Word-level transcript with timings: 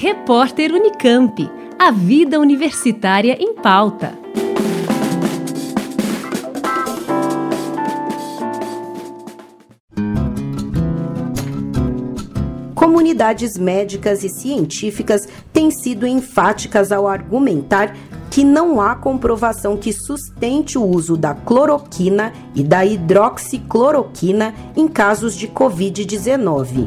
Repórter 0.00 0.72
Unicamp. 0.72 1.50
A 1.76 1.90
vida 1.90 2.38
universitária 2.38 3.36
em 3.40 3.52
pauta. 3.52 4.16
Comunidades 12.76 13.58
médicas 13.58 14.22
e 14.22 14.28
científicas 14.28 15.26
têm 15.52 15.68
sido 15.72 16.06
enfáticas 16.06 16.92
ao 16.92 17.08
argumentar 17.08 17.96
que 18.30 18.44
não 18.44 18.80
há 18.80 18.94
comprovação 18.94 19.76
que 19.76 19.92
sustente 19.92 20.78
o 20.78 20.84
uso 20.84 21.16
da 21.16 21.34
cloroquina 21.34 22.32
e 22.54 22.62
da 22.62 22.86
hidroxicloroquina 22.86 24.54
em 24.76 24.86
casos 24.86 25.34
de 25.34 25.48
Covid-19 25.48 26.86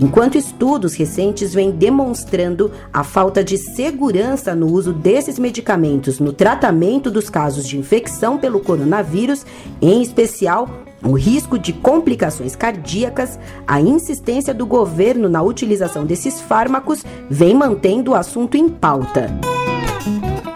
enquanto 0.00 0.36
estudos 0.36 0.94
recentes 0.94 1.52
vêm 1.54 1.70
demonstrando 1.70 2.70
a 2.92 3.02
falta 3.02 3.42
de 3.42 3.58
segurança 3.58 4.54
no 4.54 4.66
uso 4.66 4.92
desses 4.92 5.38
medicamentos 5.38 6.18
no 6.18 6.32
tratamento 6.32 7.10
dos 7.10 7.28
casos 7.28 7.66
de 7.66 7.78
infecção 7.78 8.38
pelo 8.38 8.60
coronavírus, 8.60 9.44
em 9.80 10.02
especial 10.02 10.68
o 11.02 11.12
risco 11.12 11.58
de 11.58 11.72
complicações 11.72 12.56
cardíacas, 12.56 13.38
a 13.66 13.80
insistência 13.80 14.52
do 14.52 14.66
governo 14.66 15.28
na 15.28 15.42
utilização 15.42 16.04
desses 16.04 16.40
fármacos 16.40 17.04
vem 17.30 17.54
mantendo 17.54 18.12
o 18.12 18.14
assunto 18.14 18.56
em 18.56 18.68
pauta. 18.68 19.57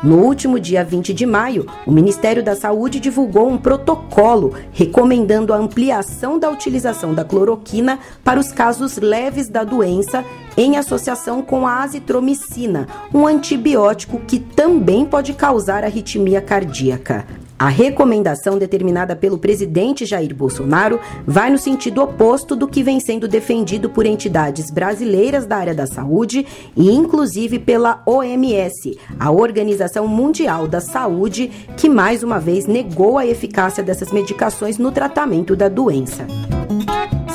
No 0.03 0.17
último 0.17 0.59
dia 0.59 0.83
20 0.83 1.15
de 1.15 1.25
maio, 1.25 1.65
o 1.87 1.93
Ministério 1.93 2.43
da 2.43 2.57
Saúde 2.57 2.99
divulgou 2.99 3.49
um 3.49 3.57
protocolo 3.57 4.53
recomendando 4.73 5.53
a 5.53 5.57
ampliação 5.57 6.41
da 6.41 6.51
utilização 6.51 7.15
da 7.15 7.25
cloroquina 7.25 8.01
para 8.25 8.41
os 8.41 8.51
casos 8.51 8.97
leves 8.97 9.49
da 9.49 9.63
doença 9.63 10.25
em 10.57 10.77
associação 10.77 11.41
com 11.41 11.65
a 11.69 11.85
azitromicina, 11.85 12.89
um 13.15 13.29
antibiótico 13.29 14.19
que 14.27 14.41
também 14.41 15.07
pode 15.07 15.35
causar 15.35 15.85
arritmia 15.85 16.41
cardíaca. 16.41 17.25
A 17.63 17.69
recomendação 17.69 18.59
determinada 18.59 19.15
pelo 19.15 19.39
presidente 19.39 20.05
Jair 20.05 20.35
Bolsonaro 20.35 20.99
vai 21.25 21.49
no 21.49 21.57
sentido 21.57 22.03
oposto 22.03 22.57
do 22.57 22.67
que 22.67 22.83
vem 22.83 22.99
sendo 22.99 23.29
defendido 23.29 23.89
por 23.89 24.05
entidades 24.05 24.69
brasileiras 24.69 25.47
da 25.47 25.59
área 25.59 25.73
da 25.73 25.87
saúde 25.87 26.45
e 26.77 26.91
inclusive 26.91 27.61
pela 27.61 28.03
OMS, 28.05 28.99
a 29.17 29.31
Organização 29.31 30.09
Mundial 30.09 30.67
da 30.67 30.81
Saúde, 30.81 31.53
que 31.77 31.89
mais 31.89 32.25
uma 32.25 32.41
vez 32.41 32.67
negou 32.67 33.17
a 33.17 33.25
eficácia 33.25 33.81
dessas 33.81 34.11
medicações 34.11 34.77
no 34.77 34.91
tratamento 34.91 35.55
da 35.55 35.69
doença. 35.69 36.27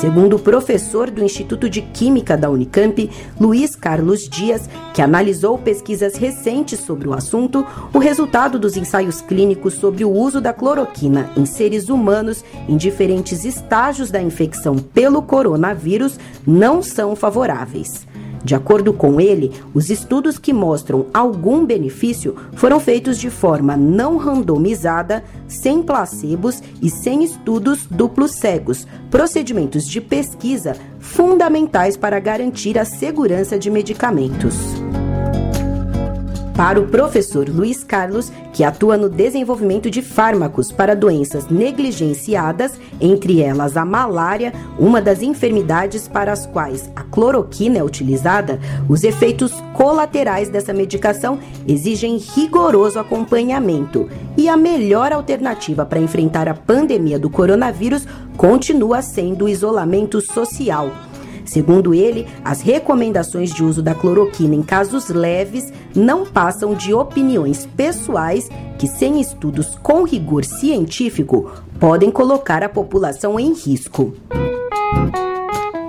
Segundo 0.00 0.36
o 0.36 0.38
professor 0.38 1.10
do 1.10 1.24
Instituto 1.24 1.68
de 1.68 1.82
Química 1.82 2.36
da 2.36 2.48
Unicamp, 2.48 3.10
Luiz 3.38 3.74
Carlos 3.74 4.28
Dias, 4.28 4.70
que 4.94 5.02
analisou 5.02 5.58
pesquisas 5.58 6.14
recentes 6.14 6.78
sobre 6.78 7.08
o 7.08 7.12
assunto, 7.12 7.66
o 7.92 7.98
resultado 7.98 8.60
dos 8.60 8.76
ensaios 8.76 9.20
clínicos 9.20 9.74
sobre 9.74 10.04
o 10.04 10.10
uso 10.10 10.40
da 10.40 10.52
cloroquina 10.52 11.28
em 11.36 11.44
seres 11.44 11.88
humanos 11.88 12.44
em 12.68 12.76
diferentes 12.76 13.44
estágios 13.44 14.08
da 14.08 14.22
infecção 14.22 14.76
pelo 14.76 15.20
coronavírus 15.20 16.16
não 16.46 16.80
são 16.80 17.16
favoráveis. 17.16 18.06
De 18.44 18.54
acordo 18.54 18.92
com 18.92 19.20
ele, 19.20 19.52
os 19.74 19.90
estudos 19.90 20.38
que 20.38 20.52
mostram 20.52 21.06
algum 21.12 21.64
benefício 21.64 22.36
foram 22.54 22.78
feitos 22.80 23.18
de 23.18 23.30
forma 23.30 23.76
não 23.76 24.16
randomizada, 24.16 25.24
sem 25.46 25.82
placebos 25.82 26.62
e 26.80 26.88
sem 26.88 27.24
estudos 27.24 27.86
duplos 27.86 28.32
cegos, 28.32 28.86
procedimentos 29.10 29.86
de 29.86 30.00
pesquisa 30.00 30.76
fundamentais 30.98 31.96
para 31.96 32.20
garantir 32.20 32.78
a 32.78 32.84
segurança 32.84 33.58
de 33.58 33.70
medicamentos. 33.70 34.77
Para 36.58 36.80
o 36.80 36.88
professor 36.88 37.48
Luiz 37.48 37.84
Carlos, 37.84 38.32
que 38.52 38.64
atua 38.64 38.96
no 38.96 39.08
desenvolvimento 39.08 39.88
de 39.88 40.02
fármacos 40.02 40.72
para 40.72 40.96
doenças 40.96 41.46
negligenciadas, 41.46 42.72
entre 43.00 43.40
elas 43.40 43.76
a 43.76 43.84
malária, 43.84 44.52
uma 44.76 45.00
das 45.00 45.22
enfermidades 45.22 46.08
para 46.08 46.32
as 46.32 46.46
quais 46.46 46.90
a 46.96 47.04
cloroquina 47.04 47.78
é 47.78 47.84
utilizada, 47.84 48.58
os 48.88 49.04
efeitos 49.04 49.52
colaterais 49.72 50.48
dessa 50.48 50.72
medicação 50.72 51.38
exigem 51.64 52.16
rigoroso 52.16 52.98
acompanhamento. 52.98 54.08
E 54.36 54.48
a 54.48 54.56
melhor 54.56 55.12
alternativa 55.12 55.86
para 55.86 56.00
enfrentar 56.00 56.48
a 56.48 56.54
pandemia 56.54 57.20
do 57.20 57.30
coronavírus 57.30 58.04
continua 58.36 59.00
sendo 59.00 59.44
o 59.44 59.48
isolamento 59.48 60.20
social. 60.20 60.90
Segundo 61.48 61.94
ele, 61.94 62.26
as 62.44 62.60
recomendações 62.60 63.54
de 63.54 63.64
uso 63.64 63.82
da 63.82 63.94
cloroquina 63.94 64.54
em 64.54 64.62
casos 64.62 65.08
leves 65.08 65.72
não 65.98 66.24
passam 66.24 66.74
de 66.74 66.94
opiniões 66.94 67.66
pessoais 67.66 68.48
que, 68.78 68.86
sem 68.86 69.20
estudos 69.20 69.76
com 69.82 70.04
rigor 70.04 70.44
científico, 70.44 71.52
podem 71.78 72.10
colocar 72.10 72.62
a 72.62 72.68
população 72.68 73.38
em 73.38 73.52
risco. 73.52 74.14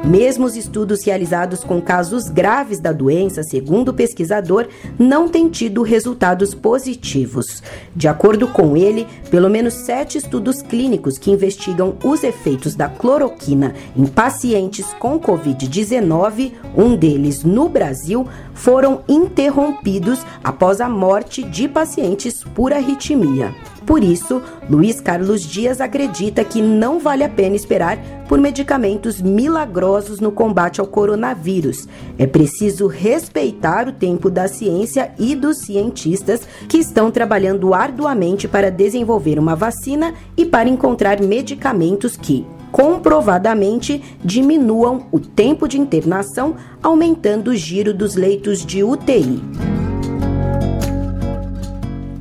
Mesmo 0.10 0.48
os 0.48 0.56
estudos 0.56 1.06
realizados 1.06 1.64
com 1.64 1.80
casos 1.80 2.30
graves 2.30 2.80
da 2.80 2.92
doença, 2.92 3.44
segundo 3.44 3.90
o 3.90 3.94
pesquisador, 3.94 4.68
não 4.98 5.30
têm 5.30 5.48
tido 5.48 5.84
resultados 5.84 6.56
positivos. 6.56 7.62
De 7.96 8.08
acordo 8.08 8.48
com 8.48 8.76
ele, 8.76 9.06
pelo 9.30 9.52
menos 9.52 9.76
sete 9.76 10.18
estudos 10.18 10.64
clínicos 10.64 11.20
que 11.20 11.30
investigam 11.30 11.96
os 12.04 12.24
efeitos 12.24 12.74
da 12.74 12.90
cloroquina 12.90 13.76
em 13.96 14.08
pacientes 14.08 14.88
com 14.98 15.20
Covid-19, 15.20 16.54
um 16.76 16.96
deles 16.96 17.44
no 17.44 17.70
Brasil, 17.70 18.28
foram 18.56 19.04
interrompidos 19.08 20.26
após 20.44 20.82
a 20.82 20.90
morte 20.90 21.44
de 21.44 21.68
pacientes 21.68 22.44
por 22.56 22.74
arritmia. 22.74 23.54
Por 23.90 24.04
isso, 24.04 24.40
Luiz 24.70 25.02
Carlos 25.02 25.42
Dias 25.42 25.82
acredita 25.82 26.44
que 26.44 26.62
não 26.62 27.00
vale 27.00 27.24
a 27.24 27.28
pena 27.28 27.56
esperar 27.56 27.98
por 28.28 28.38
medicamentos 28.38 29.20
milagrosos 29.20 30.20
no 30.20 30.32
combate 30.32 30.80
ao 30.80 30.86
coronavírus. 30.86 31.88
É 32.16 32.28
preciso 32.28 32.86
respeitar 32.86 33.88
o 33.88 33.92
tempo 33.92 34.30
da 34.30 34.48
ciência 34.48 35.12
e 35.18 35.34
dos 35.34 35.62
cientistas 35.66 36.42
que 36.68 36.78
estão 36.78 37.10
trabalhando 37.10 37.74
arduamente 37.74 38.48
para 38.48 38.70
desenvolver 38.70 39.40
uma 39.40 39.56
vacina 39.56 40.14
e 40.38 40.46
para 40.46 40.70
encontrar 40.70 41.20
medicamentos 41.20 42.16
que, 42.16 42.46
comprovadamente 42.72 44.04
diminuam 44.24 45.08
o 45.12 45.20
tempo 45.20 45.68
de 45.68 45.82
internação, 45.82 46.56
aumentando 46.84 47.50
o 47.50 47.56
giro 47.56 47.92
dos 47.92 48.14
leitos 48.14 48.64
de 48.64 48.84
UTI. 48.84 49.69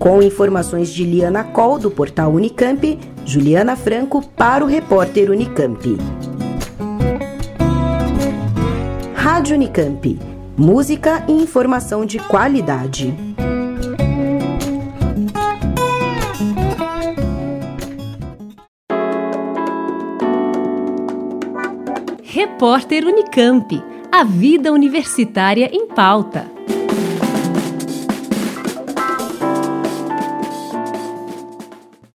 Com 0.09 0.23
informações 0.23 0.89
de 0.89 1.05
Liana 1.05 1.45
Coll, 1.45 1.79
do 1.79 1.91
portal 1.91 2.33
Unicamp, 2.33 2.99
Juliana 3.27 3.77
Franco 3.77 4.27
para 4.27 4.65
o 4.65 4.67
repórter 4.67 5.31
Unicamp. 5.31 5.99
Rádio 9.15 9.55
Unicamp. 9.55 10.19
Música 10.57 11.27
e 11.29 11.33
informação 11.33 12.07
de 12.07 12.19
qualidade. 12.21 13.15
Repórter 22.23 23.05
Unicamp. 23.05 23.85
A 24.11 24.25
vida 24.25 24.73
universitária 24.73 25.69
em 25.71 25.87
pauta. 25.87 26.58